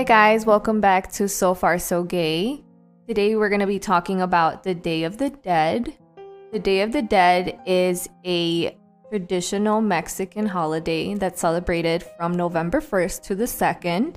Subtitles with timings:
[0.00, 2.64] Hi, guys, welcome back to So Far So Gay.
[3.06, 5.92] Today, we're going to be talking about the Day of the Dead.
[6.52, 8.78] The Day of the Dead is a
[9.10, 14.14] traditional Mexican holiday that's celebrated from November 1st to the 2nd.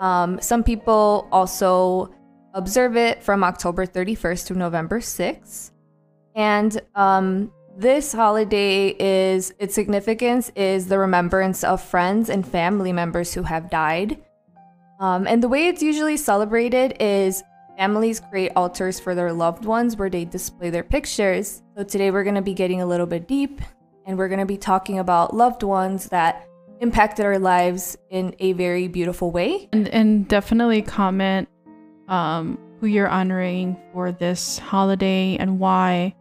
[0.00, 2.14] Um, some people also
[2.52, 5.70] observe it from October 31st to November 6th.
[6.34, 13.32] And um, this holiday is its significance is the remembrance of friends and family members
[13.32, 14.22] who have died.
[15.00, 17.42] Um, and the way it's usually celebrated is
[17.78, 21.62] families create altars for their loved ones where they display their pictures.
[21.74, 23.62] So today we're going to be getting a little bit deep
[24.04, 26.46] and we're going to be talking about loved ones that
[26.80, 29.70] impacted our lives in a very beautiful way.
[29.72, 31.48] And, and definitely comment
[32.08, 36.14] um, who you're honoring for this holiday and why.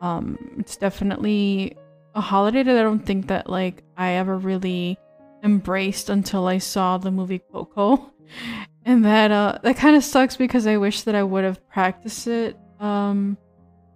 [0.00, 1.76] Um, it's definitely
[2.14, 4.98] a holiday that I don't think that like I ever really
[5.42, 8.12] embraced until I saw the movie Coco.
[8.84, 12.28] And that uh that kind of sucks because I wish that I would have practiced
[12.28, 13.36] it um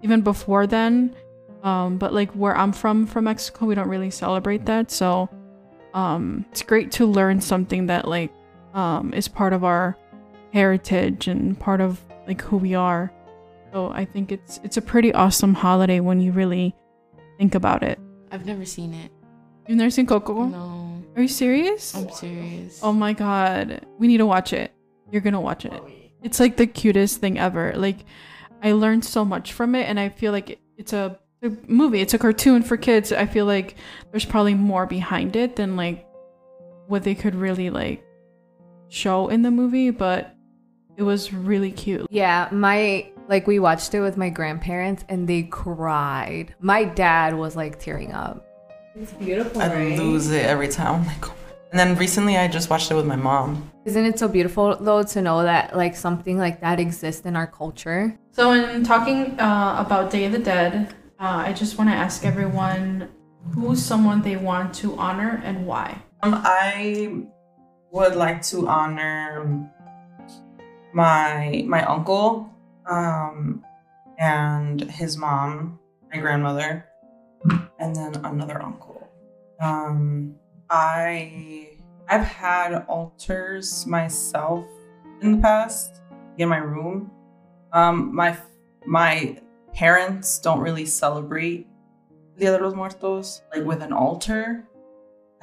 [0.03, 1.15] even before then.
[1.63, 4.91] Um but like where I'm from from Mexico, we don't really celebrate that.
[4.91, 5.29] So
[5.95, 8.33] um it's great to learn something that like
[8.75, 9.97] um is part of our
[10.53, 13.13] heritage and part of like who we are.
[13.73, 16.75] So I think it's it's a pretty awesome holiday when you really
[17.39, 18.01] think about it.
[18.33, 19.13] I've never seen it.
[19.69, 20.47] You've never seen Coco?
[20.47, 20.80] No,
[21.17, 21.95] Are you serious?
[21.95, 22.81] I'm serious.
[22.83, 23.87] Oh my god.
[23.99, 24.73] We need to watch it.
[25.11, 25.83] You're gonna watch it.
[26.23, 27.73] It's like the cutest thing ever.
[27.77, 28.05] Like
[28.63, 32.01] I learned so much from it and I feel like it's a, a movie.
[32.01, 33.13] It's a cartoon for kids.
[33.13, 33.77] I feel like
[34.11, 36.07] there's probably more behind it than like
[36.87, 38.05] what they could really like
[38.89, 40.35] show in the movie, but
[40.97, 42.07] it was really cute.
[42.11, 46.55] Yeah, my like we watched it with my grandparents and they cried.
[46.61, 48.47] My dad was like tearing up.
[48.97, 51.01] It's beautiful, I lose it every time.
[51.03, 53.71] I'm like, oh my- and then recently I just watched it with my mom.
[53.85, 57.47] Isn't it so beautiful though to know that like something like that exists in our
[57.47, 58.19] culture?
[58.33, 62.25] So, in talking uh, about Day of the Dead, uh, I just want to ask
[62.25, 63.09] everyone
[63.55, 66.03] who's someone they want to honor and why.
[66.23, 67.23] Um, I
[67.93, 69.71] would like to honor
[70.93, 72.51] my my uncle,
[72.91, 73.65] um,
[74.19, 75.79] and his mom,
[76.13, 76.85] my grandmother,
[77.81, 79.09] and then another uncle.
[79.61, 80.37] Um,
[80.69, 84.65] I I've had altars myself
[85.23, 86.03] in the past
[86.39, 87.11] in my room.
[87.73, 88.37] Um, my
[88.87, 89.41] my
[89.75, 91.67] parents don't really celebrate
[92.39, 94.69] Dia de los Muertos like with an altar.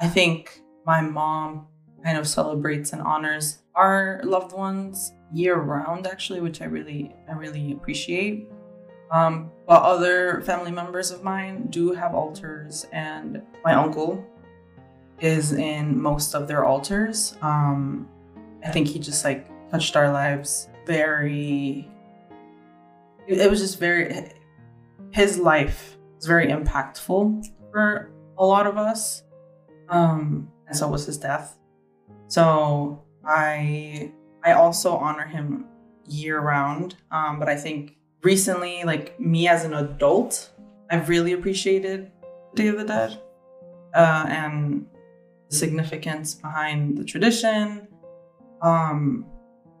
[0.00, 1.66] I think my mom
[2.04, 7.32] kind of celebrates and honors our loved ones year round actually, which I really I
[7.32, 8.48] really appreciate.
[9.10, 14.24] Um, but other family members of mine do have altars, and my uncle
[15.20, 17.36] is in most of their altars.
[17.42, 18.08] Um,
[18.64, 21.88] I think he just like touched our lives very.
[23.26, 24.32] It was just very.
[25.10, 29.22] His life was very impactful for a lot of us,
[29.88, 31.58] um, and so was his death.
[32.26, 34.12] So I
[34.44, 35.66] I also honor him
[36.06, 40.50] year round, um, but I think recently, like me as an adult,
[40.90, 42.10] I've really appreciated
[42.54, 43.20] Day of the Dead
[43.94, 44.86] uh, and
[45.48, 47.88] the significance behind the tradition.
[48.62, 49.26] Um,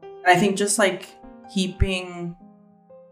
[0.02, 1.08] and I think just like
[1.52, 2.36] keeping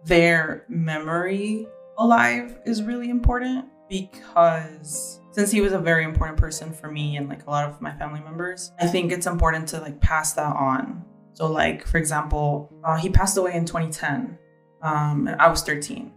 [0.05, 1.67] their memory
[1.99, 7.29] alive is really important because since he was a very important person for me and
[7.29, 10.57] like a lot of my family members, I think it's important to like pass that
[10.57, 11.05] on.
[11.35, 14.39] So, like for example, uh, he passed away in 2010.
[14.87, 16.13] Um, I was 13,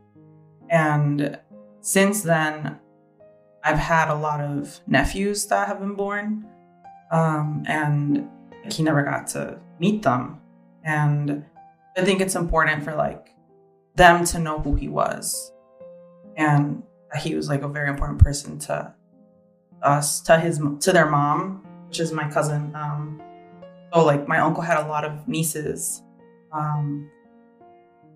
[0.69, 1.39] and
[1.81, 2.79] since then,
[3.63, 6.45] I've had a lot of nephews that have been born,
[7.11, 8.29] um, and
[8.71, 10.39] he never got to meet them.
[10.83, 11.43] And
[11.97, 13.33] I think it's important for like
[13.95, 15.51] them to know who he was,
[16.37, 16.83] and
[17.17, 18.93] he was like a very important person to
[19.81, 22.71] us, to his to their mom, which is my cousin.
[22.75, 23.19] Um,
[23.91, 26.03] so like my uncle had a lot of nieces,
[26.53, 27.09] um,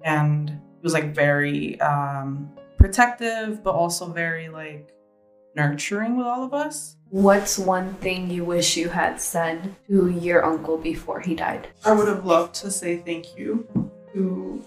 [0.03, 4.94] and he was like very um, protective, but also very like
[5.55, 6.97] nurturing with all of us.
[7.09, 11.67] What's one thing you wish you had said to your uncle before he died?
[11.85, 13.67] I would have loved to say thank you
[14.13, 14.63] to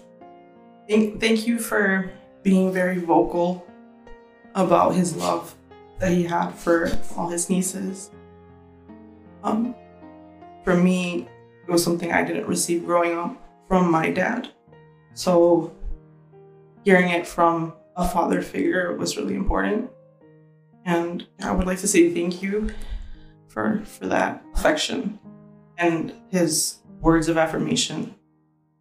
[0.87, 2.11] thank thank you for
[2.43, 3.65] being very vocal
[4.55, 5.55] about his love
[5.99, 8.11] that he had for all his nieces.
[9.43, 9.75] Um,
[10.63, 11.27] for me,
[11.67, 13.35] it was something I didn't receive growing up
[13.67, 14.49] from my dad.
[15.17, 15.73] So
[16.83, 19.89] hearing it from a father figure was really important.
[20.85, 22.69] And I would like to say thank you
[23.47, 25.19] for for that affection.
[25.79, 28.15] and his words of affirmation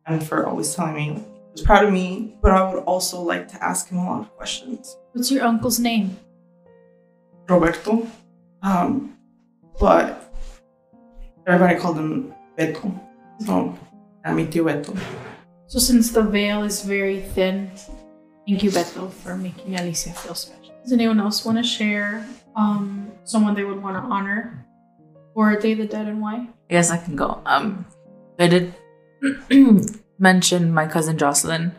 [0.06, 3.48] and for always telling me he was proud of me, but I would also like
[3.48, 4.96] to ask him a lot of questions.
[5.12, 6.16] What's your uncle's name?
[7.48, 8.06] Roberto.
[8.62, 9.16] Um,
[9.78, 10.32] but
[11.46, 12.88] everybody called him Beto.
[13.44, 13.78] So,
[14.24, 14.98] I'm Beto.
[15.68, 17.70] So since the veil is very thin,
[18.46, 20.74] thank you, Beto, for making Alicia feel special.
[20.82, 22.24] Does anyone else want to share
[22.54, 24.64] um, someone they would want to honor
[25.34, 26.36] or Day of the Dead and why?
[26.36, 27.42] I guess I can go.
[27.44, 27.84] Um,
[28.38, 28.74] I did
[30.18, 31.74] mention my cousin Jocelyn,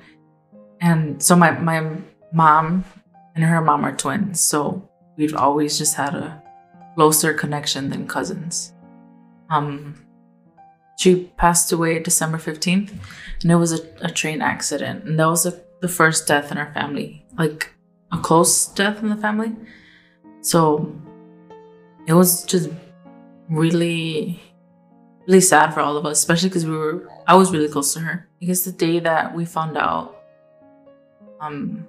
[0.82, 1.98] and so my my
[2.34, 2.84] mom
[3.36, 6.44] and her mom are twins, so we've always just had a
[6.96, 8.74] closer connection than cousins.
[9.50, 9.96] Um,
[10.98, 12.92] she passed away December fifteenth,
[13.42, 16.58] and it was a, a train accident, and that was a, the first death in
[16.58, 17.72] our family, like
[18.12, 19.56] a close death in the family.
[20.42, 20.94] So
[22.08, 22.70] it was just
[23.50, 24.42] really
[25.28, 28.00] really sad for all of us, especially because we were I was really close to
[28.00, 28.28] her.
[28.42, 30.24] I guess the day that we found out,
[31.40, 31.88] um,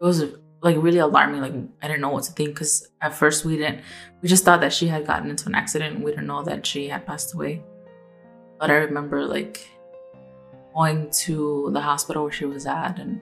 [0.00, 0.22] it was
[0.60, 1.40] like really alarming.
[1.40, 3.82] Like I didn't know what to think because at first we didn't,
[4.22, 6.02] we just thought that she had gotten into an accident.
[6.02, 7.62] We didn't know that she had passed away.
[8.58, 9.68] But I remember like
[10.74, 13.20] going to the hospital where she was at and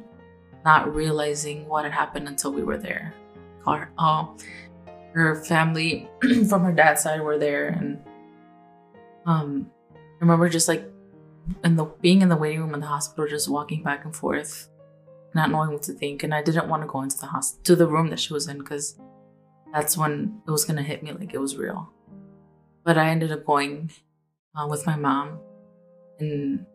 [0.65, 3.15] not realizing what had happened until we were there.
[3.63, 4.37] Car, oh,
[5.13, 6.09] her family
[6.49, 8.01] from her dad's side were there and
[9.27, 10.89] um, I remember just like
[11.65, 14.69] in the being in the waiting room in the hospital, just walking back and forth,
[15.37, 17.77] not knowing what to think, and I didn't want to go into the hospital to
[17.77, 18.99] the room that she was in because
[19.73, 21.93] that's when it was gonna hit me like it was real.
[22.85, 23.91] But I ended up going
[24.57, 25.39] uh, with my mom,
[26.19, 26.67] and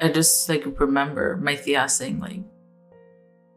[0.00, 2.40] I just like remember my tia saying like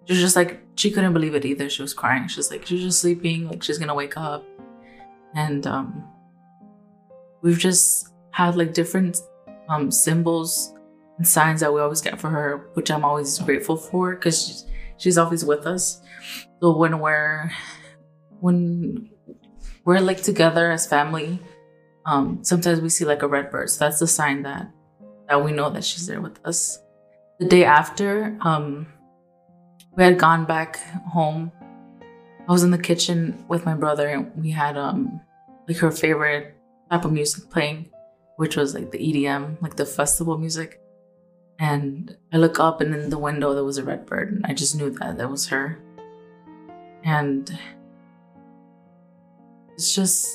[0.05, 1.69] she was just like she couldn't believe it either.
[1.69, 2.27] She was crying.
[2.27, 4.43] She's like she's just sleeping, like she's gonna wake up,
[5.35, 6.03] and um
[7.41, 9.19] we've just had like different
[9.69, 10.73] um, symbols
[11.23, 14.65] signs that we always get for her, which I'm always grateful for because
[14.97, 16.01] she's, always with us.
[16.61, 17.51] So when we're
[18.39, 19.09] when
[19.85, 21.39] we're like together as family,
[22.05, 23.69] um, sometimes we see like a red bird.
[23.69, 24.71] So that's the sign that
[25.27, 26.79] that we know that she's there with us.
[27.39, 28.87] The day after, um,
[29.95, 30.77] we had gone back
[31.09, 31.51] home.
[32.47, 35.21] I was in the kitchen with my brother and we had um
[35.67, 36.55] like her favorite
[36.89, 37.89] type of music playing,
[38.37, 40.80] which was like the EDM, like the festival music.
[41.61, 44.53] And I look up and in the window there was a red bird, and I
[44.53, 45.77] just knew that that was her.
[47.03, 47.55] And
[49.75, 50.27] it's just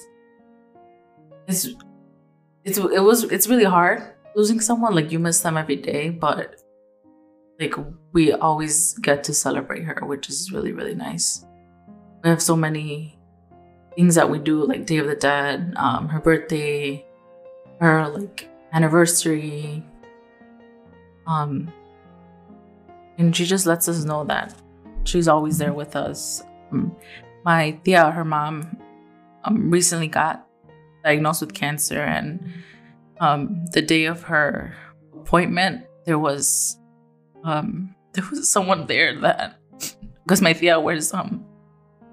[1.48, 1.66] it's
[2.64, 4.02] it's it was it's really hard
[4.36, 6.62] losing someone like you miss them every day, but
[7.58, 7.74] like
[8.12, 11.44] we always get to celebrate her, which is really really nice.
[12.22, 13.18] We have so many
[13.96, 17.04] things that we do, like Day of the Dead, um, her birthday,
[17.80, 19.82] her like anniversary.
[21.26, 21.72] Um,
[23.18, 24.54] and she just lets us know that
[25.04, 26.42] she's always there with us.
[26.72, 26.94] Um,
[27.44, 28.76] my tia, her mom,
[29.44, 30.46] um, recently got
[31.04, 32.52] diagnosed with cancer, and
[33.20, 34.74] um, the day of her
[35.14, 36.78] appointment, there was
[37.44, 39.58] um, there was someone there that
[40.24, 41.44] because my tia wears um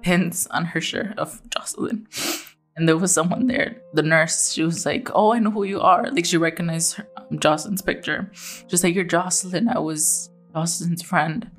[0.02, 2.06] pins on her shirt of Jocelyn.
[2.76, 4.52] And there was someone there, the nurse.
[4.52, 7.82] She was like, "Oh, I know who you are." Like she recognized her, um, Jocelyn's
[7.82, 8.30] picture.
[8.66, 9.68] She's like, "You're Jocelyn.
[9.68, 11.50] I was Jocelyn's friend."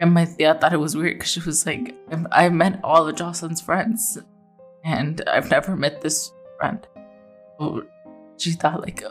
[0.00, 1.94] And my tia thought it was weird because she was like,
[2.32, 4.18] "I've met all of Jocelyn's friends,
[4.84, 6.86] and I've never met this friend."
[7.58, 7.84] So
[8.36, 9.02] she thought like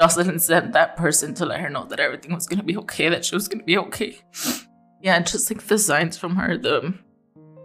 [0.00, 3.24] Jocelyn sent that person to let her know that everything was gonna be okay, that
[3.24, 4.18] she was gonna be okay.
[5.02, 6.94] Yeah, just like the signs from her, the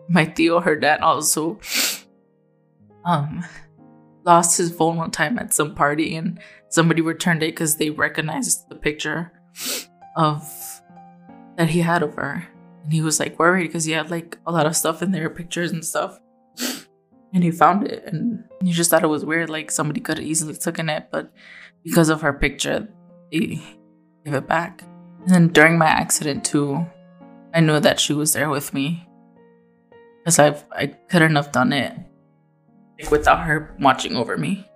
[0.08, 1.60] my tio, her dad, also
[3.06, 3.46] um
[4.26, 8.68] lost his phone one time at some party and somebody returned it because they recognized
[8.70, 9.32] the picture
[10.18, 10.44] of
[11.58, 12.48] that he had of her.
[12.84, 15.30] And he was like worried because he had like a lot of stuff in there,
[15.30, 16.20] pictures and stuff.
[17.34, 20.28] And he found it and he just thought it was weird, like somebody could have
[20.28, 21.32] easily taken it, but
[21.84, 22.88] because of her picture,
[23.32, 23.62] they
[24.26, 24.84] gave it back.
[25.22, 26.86] And then during my accident too,
[27.54, 29.08] I knew that she was there with me
[30.20, 31.94] because I I couldn't have done it
[33.10, 34.68] without her watching over me.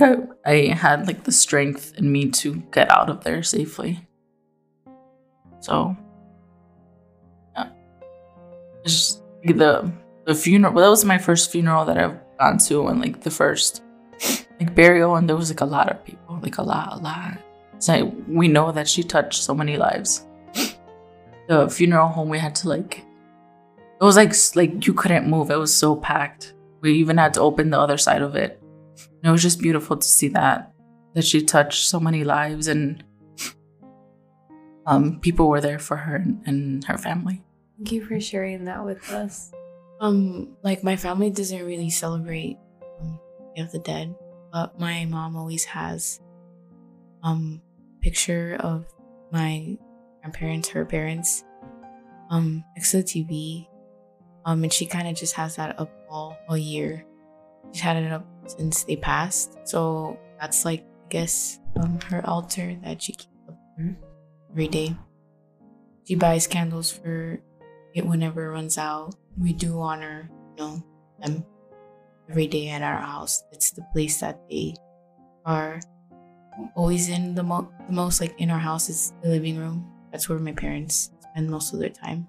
[0.46, 4.06] I, had like the strength in me to get out of there safely.
[5.60, 5.96] So
[7.54, 7.68] yeah,
[8.84, 9.92] just like, the
[10.24, 10.72] the funeral.
[10.72, 13.82] Well, that was my first funeral that I've gone to, and like the first
[14.58, 17.38] like burial, and there was like a lot of people, like a lot, a lot.
[17.78, 20.26] So we know that she touched so many lives.
[21.48, 23.04] The funeral home we had to like
[24.02, 25.50] it was like like you couldn't move.
[25.50, 26.54] It was so packed.
[26.82, 28.60] We even had to open the other side of it.
[28.60, 30.72] And it was just beautiful to see that
[31.14, 33.04] that she touched so many lives and
[34.86, 37.42] um, people were there for her and, and her family.
[37.76, 39.52] Thank you for sharing that with us.
[40.00, 42.58] Um, like my family doesn't really celebrate
[43.00, 43.20] um,
[43.54, 44.14] Day of the Dead,
[44.52, 46.20] but my mom always has
[47.22, 47.62] um
[48.00, 48.86] picture of
[49.30, 49.78] my
[50.20, 51.44] grandparents, her parents,
[52.30, 53.68] um next to the TV,
[54.44, 57.04] um, and she kind of just has that up all all year.
[57.72, 62.76] She's had it up since they passed, so that's like I guess um her altar
[62.84, 63.96] that she keeps up there
[64.52, 64.94] every day.
[66.04, 67.40] She buys candles for
[67.94, 69.14] it whenever it runs out.
[69.38, 70.28] We do honor,
[70.58, 70.84] you know,
[71.20, 71.44] them
[72.28, 73.42] every day at our house.
[73.52, 74.74] It's the place that they
[75.46, 75.80] are
[76.74, 79.88] always in the, mo- the most, like in our house is the living room.
[80.10, 82.28] That's where my parents spend most of their time.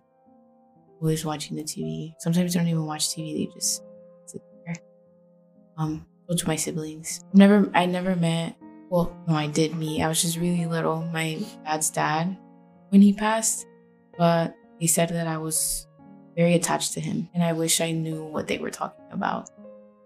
[1.04, 2.14] Always watching the TV.
[2.20, 3.84] Sometimes they don't even watch TV, they just
[4.26, 4.76] sit there.
[5.78, 7.20] Um, go to my siblings.
[7.34, 8.56] Never I never met
[8.94, 10.04] well, no, I did meet.
[10.04, 11.02] I was just really little.
[11.02, 12.38] My dad's dad
[12.90, 13.66] when he passed,
[14.20, 15.88] but he said that I was
[16.36, 19.50] very attached to him, and I wish I knew what they were talking about.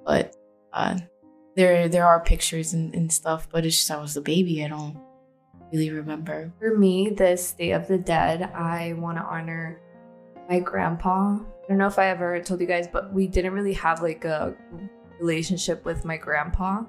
[0.06, 0.38] But
[0.72, 1.00] uh,
[1.58, 4.64] there, there are pictures and, and stuff, but it's just I was a baby.
[4.64, 4.98] I don't
[5.74, 6.54] really remember.
[6.58, 9.82] For me, this Day of the Dead, I want to honor
[10.50, 11.36] my grandpa.
[11.36, 14.24] I don't know if I ever told you guys, but we didn't really have like
[14.26, 14.56] a
[15.20, 16.84] relationship with my grandpa.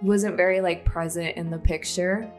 [0.00, 2.30] He wasn't very like present in the picture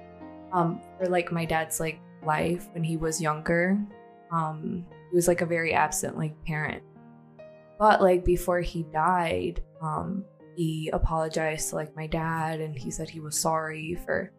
[0.51, 3.79] um for like my dad's like life when he was younger.
[4.31, 6.83] Um he was like a very absent like parent.
[7.79, 13.09] But like before he died, um he apologized to like my dad and he said
[13.09, 14.31] he was sorry for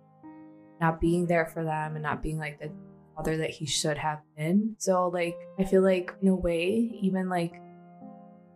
[0.80, 2.70] not being there for them and not being like the
[3.16, 4.74] father that he should have been.
[4.78, 7.54] So like I feel like in a way, even like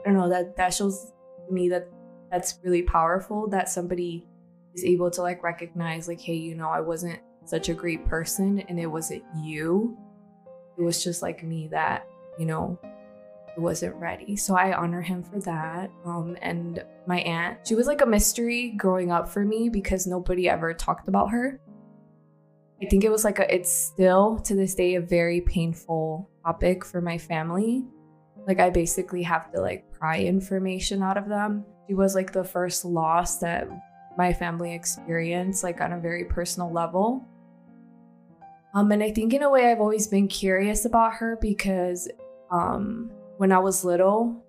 [0.00, 1.12] I don't know, that that shows
[1.50, 1.88] me that
[2.30, 4.26] that's really powerful that somebody
[4.74, 8.60] is able to like recognize like, hey, you know, I wasn't such a great person
[8.60, 9.96] and it wasn't you.
[10.78, 12.06] It was just like me that,
[12.38, 12.78] you know,
[13.56, 14.36] wasn't ready.
[14.36, 15.90] So I honor him for that.
[16.04, 20.48] Um, and my aunt, she was like a mystery growing up for me because nobody
[20.48, 21.60] ever talked about her.
[22.82, 26.84] I think it was like a, it's still to this day a very painful topic
[26.84, 27.84] for my family.
[28.46, 31.64] Like I basically have to like pry information out of them.
[31.88, 33.68] She was like the first loss that
[34.18, 37.26] my family experienced, like on a very personal level.
[38.74, 42.08] Um, and I think in a way I've always been curious about her because
[42.50, 44.44] um when I was little,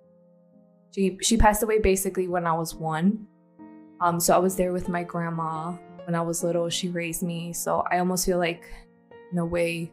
[0.94, 3.26] she she passed away basically when I was one.
[4.02, 5.74] Um, so I was there with my grandma
[6.08, 6.70] when I was little.
[6.70, 8.64] She raised me, so I almost feel like,
[9.32, 9.92] in a way,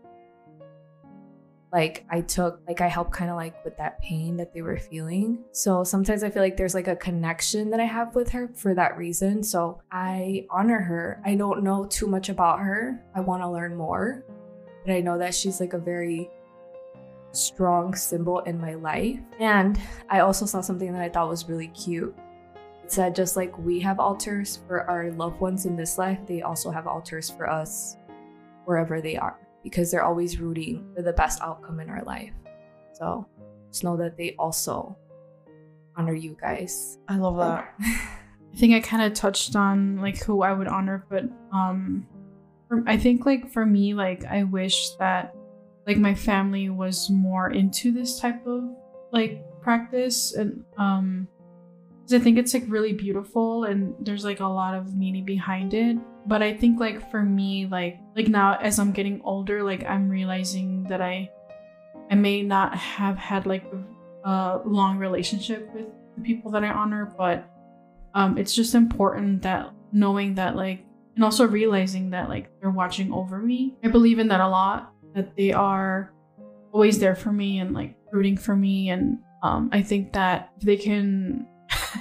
[1.72, 4.78] like I took like I helped kind of like with that pain that they were
[4.78, 5.42] feeling.
[5.50, 8.76] So sometimes I feel like there's like a connection that I have with her for
[8.76, 9.42] that reason.
[9.42, 11.20] So I honor her.
[11.24, 13.02] I don't know too much about her.
[13.16, 14.24] I want to learn more,
[14.86, 16.30] but I know that she's like a very
[17.32, 19.18] strong symbol in my life.
[19.40, 19.76] And
[20.08, 22.16] I also saw something that I thought was really cute.
[22.86, 26.70] Said, just like we have altars for our loved ones in this life, they also
[26.70, 27.96] have altars for us
[28.64, 32.32] wherever they are because they're always rooting for the best outcome in our life.
[32.92, 33.26] So
[33.70, 34.96] just know that they also
[35.96, 36.98] honor you guys.
[37.08, 37.74] I love that.
[37.80, 42.06] I think I kind of touched on like who I would honor, but um,
[42.68, 45.34] for, I think like for me, like I wish that
[45.86, 48.64] like my family was more into this type of
[49.12, 51.28] like practice and um
[52.12, 55.96] I think it's like really beautiful and there's like a lot of meaning behind it.
[56.26, 60.08] But I think like for me, like like now as I'm getting older, like I'm
[60.08, 61.30] realizing that I
[62.10, 63.64] I may not have had like
[64.24, 67.48] a long relationship with the people that I honor, but
[68.14, 70.84] um it's just important that knowing that like
[71.14, 73.76] and also realizing that like they're watching over me.
[73.84, 76.12] I believe in that a lot, that they are
[76.72, 80.76] always there for me and like rooting for me and um I think that they
[80.76, 81.46] can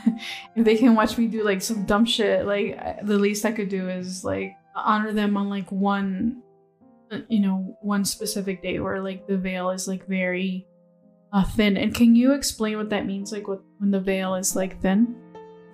[0.55, 3.69] if they can watch me do like some dumb shit, like the least I could
[3.69, 6.41] do is like honor them on like one,
[7.11, 10.67] uh, you know, one specific day where like the veil is like very
[11.31, 11.77] uh, thin.
[11.77, 15.15] And can you explain what that means, like what when the veil is like thin?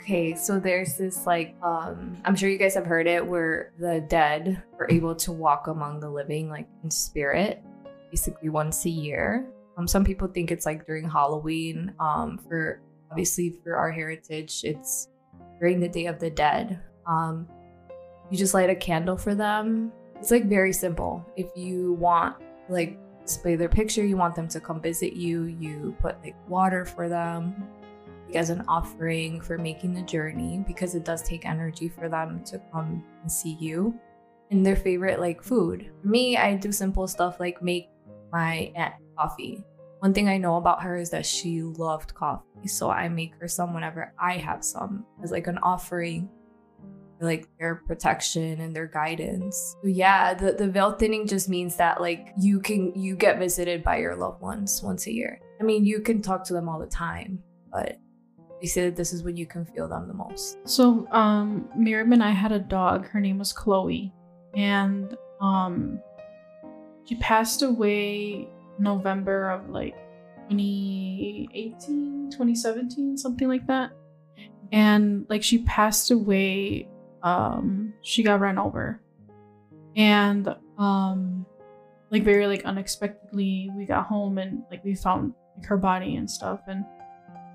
[0.01, 4.03] Okay, so there's this like um I'm sure you guys have heard it where the
[4.07, 7.61] dead are able to walk among the living like in spirit
[8.09, 9.45] basically once a year.
[9.77, 15.09] Um some people think it's like during Halloween um for obviously for our heritage it's
[15.59, 16.79] during the day of the dead.
[17.07, 17.47] Um
[18.29, 19.91] you just light a candle for them.
[20.19, 21.25] It's like very simple.
[21.35, 22.35] If you want
[22.69, 26.85] like display their picture, you want them to come visit you, you put like water
[26.85, 27.67] for them,
[28.35, 32.61] as an offering for making the journey because it does take energy for them to
[32.71, 33.97] come and see you.
[34.51, 35.91] And their favorite like food.
[36.01, 37.89] For me, I do simple stuff like make
[38.31, 39.63] my aunt coffee.
[39.99, 43.47] One thing I know about her is that she loved coffee, so I make her
[43.47, 46.29] some whenever I have some as like an offering
[47.21, 49.75] like their protection and their guidance.
[49.81, 53.83] So yeah, the, the veil thinning just means that like you can you get visited
[53.83, 55.41] by your loved ones once a year.
[55.59, 57.97] I mean, you can talk to them all the time, but
[58.61, 60.57] they say that this is when you can feel them the most.
[60.65, 63.07] So, um, Miriam and I had a dog.
[63.07, 64.13] Her name was Chloe,
[64.53, 65.99] and um,
[67.05, 68.47] she passed away
[68.79, 69.95] November of like
[70.49, 73.91] 2018, 2017, something like that.
[74.71, 76.87] And like she passed away
[77.21, 79.01] um she got run over.
[79.95, 81.45] And um
[82.11, 86.29] like very like unexpectedly we got home and like we found like her body and
[86.29, 86.61] stuff.
[86.67, 86.85] And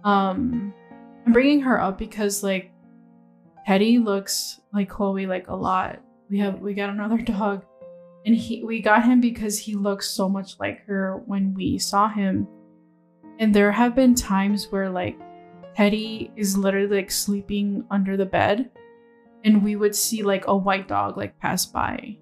[0.05, 0.75] um
[1.27, 2.71] i'm bringing her up because like
[3.67, 6.01] teddy looks like chloe like a lot.
[6.31, 7.65] We have we got another dog
[8.25, 12.09] and he we got him because he looks so much like her when we saw
[12.09, 12.49] him.
[13.39, 15.19] And there have been times where like
[15.77, 18.71] teddy is literally like sleeping under the bed
[19.45, 22.17] and we would see like a white dog like pass by.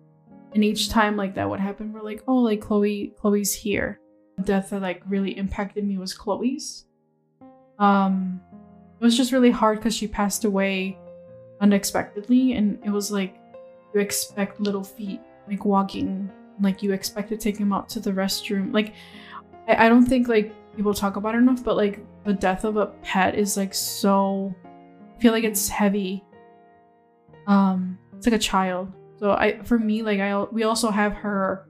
[0.54, 4.00] And each time like that would happen we're like oh like chloe chloe's here.
[4.38, 6.87] The death that like really impacted me was chloe's.
[7.78, 8.40] Um
[9.00, 10.99] it was just really hard because she passed away
[11.61, 13.37] unexpectedly and it was like
[13.94, 16.30] you expect little feet like walking
[16.61, 18.72] like you expect to take him out to the restroom.
[18.72, 18.94] Like
[19.68, 22.76] I, I don't think like people talk about it enough but like the death of
[22.76, 24.54] a pet is like so
[25.16, 26.25] i feel like it's heavy.
[27.46, 28.92] Um it's like a child.
[29.18, 31.68] So i for me like i we also have her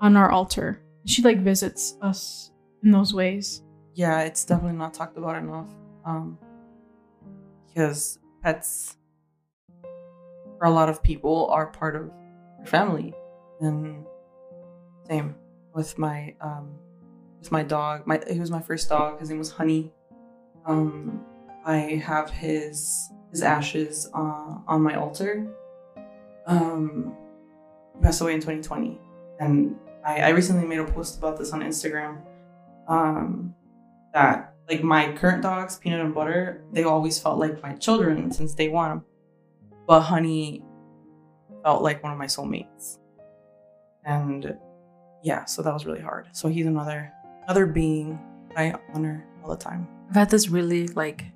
[0.00, 0.82] on our altar.
[1.06, 3.62] She like visits us in those ways.
[3.94, 5.74] Yeah, it's definitely not talked about enough.
[6.04, 6.38] Um,
[7.66, 8.96] because pets,
[10.58, 12.10] for a lot of people, are part of
[12.64, 13.14] family,
[13.60, 14.04] and
[15.06, 15.34] same
[15.74, 16.74] with my um,
[17.38, 18.06] with my dog.
[18.06, 19.20] My he was my first dog.
[19.20, 19.92] His name was Honey.
[20.66, 21.24] Um,
[21.64, 25.46] I have his his ashes uh, on my altar.
[26.46, 27.14] Um,
[28.02, 28.98] passed away in 2020,
[29.40, 32.22] and I, I recently made a post about this on Instagram.
[32.88, 33.54] Um,
[34.14, 38.54] that like my current dogs, Peanut and Butter, they always felt like my children since
[38.54, 39.02] day one.
[39.86, 40.62] But Honey
[41.68, 42.96] felt like one of my soulmates.
[44.06, 44.56] And
[45.22, 46.28] yeah, so that was really hard.
[46.32, 47.12] So he's another
[47.44, 48.18] another being
[48.56, 49.86] I honor all the time.
[50.08, 51.26] I've had this really like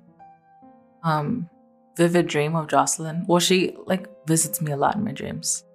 [1.03, 1.47] um
[1.95, 3.25] vivid dream of Jocelyn.
[3.27, 5.65] Well, she like visits me a lot in my dreams.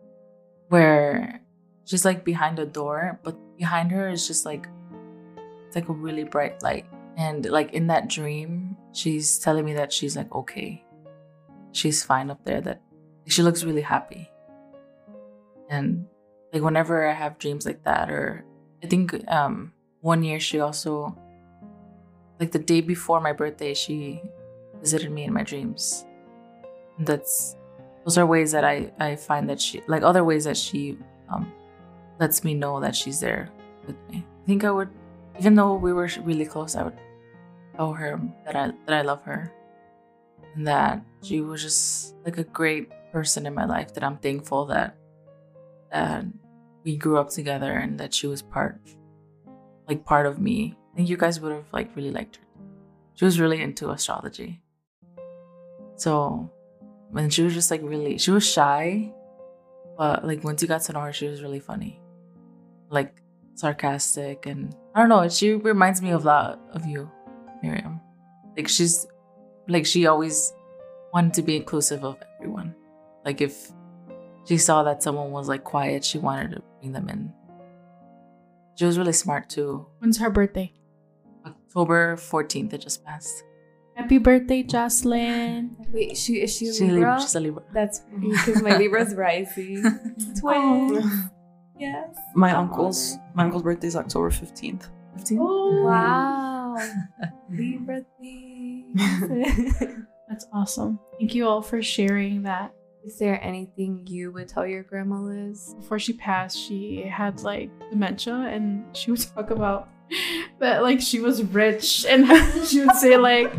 [0.70, 1.40] Where
[1.84, 4.66] she's like behind a door, but behind her is just like
[5.68, 6.86] it's like a really bright light.
[7.16, 10.82] And like in that dream, she's telling me that she's like okay.
[11.70, 12.82] She's fine up there, that
[13.28, 14.28] she looks really happy.
[15.70, 16.06] And
[16.52, 18.44] like whenever I have dreams like that, or
[18.82, 21.16] I think um one year she also
[22.40, 24.22] like the day before my birthday, she
[24.80, 26.06] visited me in my dreams.
[27.00, 27.56] That's
[28.04, 31.52] those are ways that I I find that she like other ways that she um
[32.18, 33.50] lets me know that she's there
[33.86, 34.24] with me.
[34.24, 34.90] I think I would
[35.38, 36.98] even though we were really close, I would
[37.76, 39.52] tell her that I that I love her
[40.54, 43.94] and that she was just like a great person in my life.
[43.94, 44.96] That I'm thankful that
[45.92, 46.24] that
[46.84, 48.80] we grew up together and that she was part
[49.88, 50.76] like part of me.
[50.92, 52.42] I think you guys would have like really liked her.
[53.14, 54.62] She was really into astrology.
[55.96, 56.50] So
[57.10, 59.12] when she was just like really she was shy,
[59.96, 62.00] but like once you got to know her, she was really funny.
[62.90, 63.22] Like
[63.54, 67.10] sarcastic and I don't know, she reminds me of that of you,
[67.62, 68.00] Miriam.
[68.56, 69.06] Like she's
[69.68, 70.52] like she always
[71.12, 72.74] wanted to be inclusive of everyone.
[73.24, 73.72] Like if
[74.48, 77.32] she saw that someone was like quiet, she wanted to bring them in.
[78.76, 79.86] She was really smart too.
[79.98, 80.72] when's her birthday
[81.46, 83.42] October 14th, it just passed.
[83.94, 87.14] happy birthday jocelyn Wait, she is she a She Libra?
[87.14, 87.62] Lib- she's a Libra.
[87.72, 89.82] That's because my Libra's rising.
[90.40, 91.02] Twins.
[91.04, 91.28] Oh.
[91.78, 92.14] Yes.
[92.34, 94.88] My uncle's my uncle's birthday is October 15th.
[95.16, 95.38] 15?
[95.40, 96.76] oh Wow.
[97.50, 98.94] Libra things.
[100.28, 102.72] that's awesome thank you all for sharing that
[103.04, 105.74] Is there anything you would tell your grandma Liz?
[105.74, 109.88] before she passed, she had like dementia, and she would talk about
[110.58, 112.26] that like she was rich, and
[112.66, 113.52] she would say like,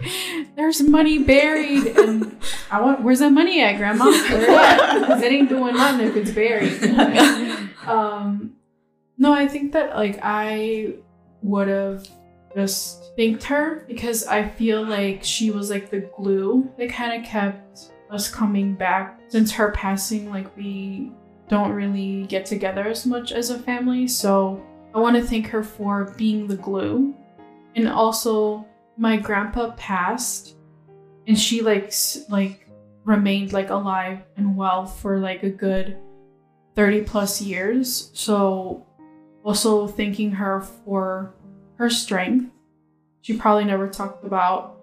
[0.55, 2.37] "There's money buried," and
[2.69, 4.05] I want, "Where's that money at, Grandma?
[4.05, 4.99] Where it at?
[4.99, 8.55] Because it ain't doing nothing if it's buried." um,
[9.17, 10.95] no, I think that like I
[11.41, 12.07] would have
[12.55, 17.27] just thanked her because I feel like she was like the glue that kind of
[17.27, 19.19] kept us coming back.
[19.27, 21.11] Since her passing, like we
[21.47, 24.07] don't really get together as much as a family.
[24.07, 27.15] So I want to thank her for being the glue.
[27.75, 28.65] And also,
[28.97, 30.55] my grandpa passed
[31.27, 31.93] and she like
[32.27, 32.67] like
[33.05, 35.97] remained like alive and well for like a good
[36.75, 38.11] 30 plus years.
[38.13, 38.85] So
[39.43, 41.33] also thanking her for
[41.75, 42.51] her strength.
[43.21, 44.77] She probably never talked about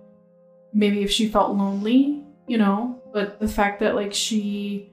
[0.72, 4.92] maybe if she felt lonely, you know, but the fact that like she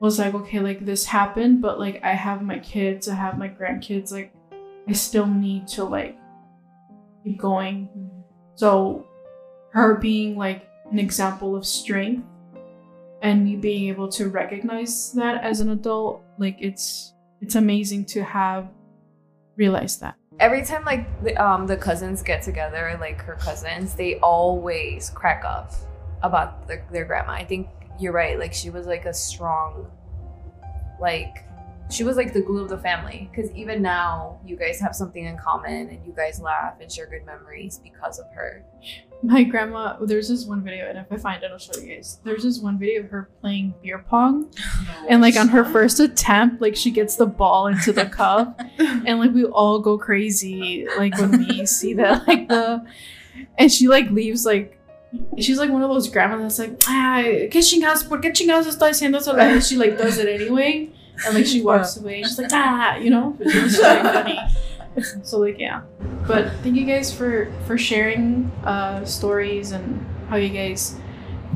[0.00, 3.50] was like, okay, like this happened, but like I have my kids, I have my
[3.50, 4.32] grandkids, like
[4.88, 6.16] I still need to like
[7.22, 7.86] keep going.
[8.54, 9.06] So
[9.74, 12.26] her being like an example of strength
[13.20, 18.24] and me being able to recognize that as an adult, like it's it's amazing to
[18.24, 18.70] have
[19.56, 20.14] realized that.
[20.38, 25.44] Every time like the, um the cousins get together, like her cousins, they always crack
[25.44, 25.74] up
[26.22, 27.32] about the, their grandma.
[27.32, 28.38] I think you're right.
[28.38, 29.90] Like she was like a strong,
[31.00, 31.44] like
[31.90, 33.28] she was like the glue of the family.
[33.30, 37.06] Because even now, you guys have something in common, and you guys laugh and share
[37.06, 38.64] good memories because of her.
[39.22, 42.20] My grandma, there's this one video, and if I find it, I'll show you guys.
[42.24, 44.50] There's this one video of her playing beer pong,
[45.08, 49.18] and like on her first attempt, like she gets the ball into the cup, and
[49.18, 52.84] like we all go crazy, like when we see that, like the,
[53.58, 54.79] and she like leaves like.
[55.38, 58.90] She's like one of those grandmas that's like, ah, ¿qué chingados, por qué chingados estoy
[58.90, 59.36] haciendo eso?
[59.36, 60.90] And she like does it anyway.
[61.26, 62.22] And like she walks away.
[62.22, 63.34] She's like, ah, you know?
[63.36, 64.38] But It's just like funny.
[65.22, 65.82] So like yeah.
[66.26, 70.96] But thank you guys for for sharing uh stories and how you guys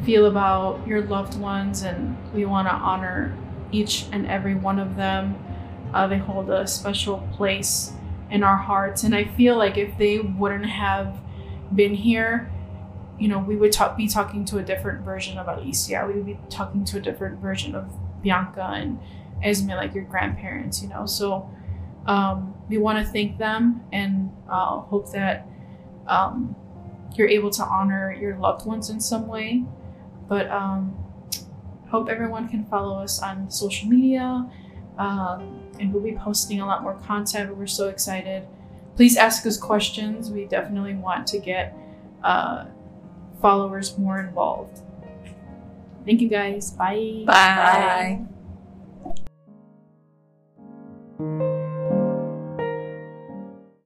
[0.04, 3.36] feel about your loved ones and we want to honor
[3.72, 5.34] each and every one of them.
[5.92, 7.92] Uh, they hold a special place
[8.30, 11.16] in our hearts and I feel like if they wouldn't have
[11.74, 12.50] been here,
[13.18, 16.04] you know, we would be talking to a different version of Alicia.
[16.06, 18.98] We would be talking to a different version of Bianca and
[19.42, 21.06] Esme, like your grandparents, you know.
[21.06, 21.48] So
[22.06, 25.46] um, we want to thank them and uh, hope that
[26.06, 26.56] um,
[27.14, 29.64] you're able to honor your loved ones in some way.
[30.28, 30.96] But um,
[31.88, 34.50] hope everyone can follow us on social media.
[34.98, 37.56] Um, and we'll be posting a lot more content.
[37.56, 38.46] We're so excited.
[38.96, 40.30] Please ask us questions.
[40.30, 41.76] We definitely want to get
[42.22, 42.66] uh,
[43.40, 44.80] followers more involved.
[46.04, 46.70] Thank you guys.
[46.70, 47.24] Bye.
[47.26, 48.26] Bye.
[51.18, 51.50] Bye.